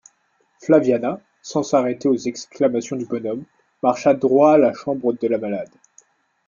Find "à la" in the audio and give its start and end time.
4.53-4.73